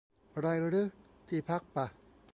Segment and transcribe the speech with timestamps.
[0.39, 0.83] ไรรึ
[1.27, 1.87] ที่พักป่ะ?